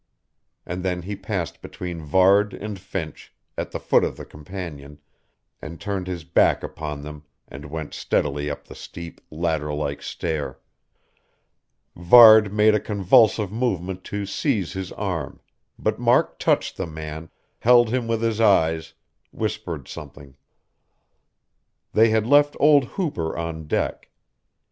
And 0.65 0.81
then 0.81 1.03
he 1.03 1.15
passed 1.15 1.61
between 1.61 2.01
Varde 2.01 2.55
and 2.55 2.79
Finch, 2.79 3.35
at 3.55 3.69
the 3.69 3.79
foot 3.79 4.03
of 4.03 4.17
the 4.17 4.25
companion, 4.25 4.97
and 5.61 5.79
turned 5.79 6.07
his 6.07 6.23
back 6.23 6.63
upon 6.63 7.03
them 7.03 7.23
and 7.47 7.65
went 7.69 7.93
steadily 7.93 8.49
up 8.49 8.65
the 8.65 8.73
steep, 8.73 9.21
ladder 9.29 9.71
like 9.71 10.01
stair. 10.01 10.57
Varde 11.95 12.49
made 12.51 12.73
a 12.73 12.79
convulsive 12.79 13.51
movement 13.51 14.03
to 14.05 14.25
seize 14.25 14.73
his 14.73 14.91
arm; 14.93 15.39
but 15.77 15.99
Mark 15.99 16.39
touched 16.39 16.77
the 16.77 16.87
man, 16.87 17.29
held 17.59 17.89
him 17.89 18.07
with 18.07 18.23
his 18.23 18.41
eyes, 18.41 18.95
whispered 19.29 19.87
something.... 19.87 20.35
They 21.93 22.09
had 22.09 22.25
left 22.25 22.57
old 22.59 22.85
Hooper 22.85 23.37
on 23.37 23.67
deck. 23.67 24.09